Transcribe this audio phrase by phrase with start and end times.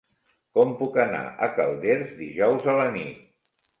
[0.57, 3.21] Com puc anar a Calders dijous a la nit?